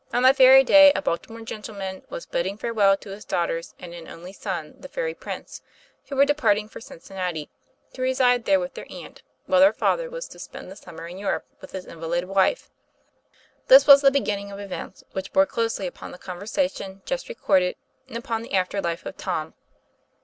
[0.11, 4.07] On that very day a Baltimore gentleman was bidding farewell to his daughters and an
[4.07, 5.61] only son, the "fairy prince,"
[6.09, 7.51] who were departing for Cincin nati,
[7.93, 11.19] to reside there with their aunt while their father was to spend the summer in
[11.19, 12.71] Europe with his invalid wife.
[13.67, 17.75] This was the beginning of events which bore closely upon the conversation just re corded
[18.07, 19.53] and upon the after life of Tom.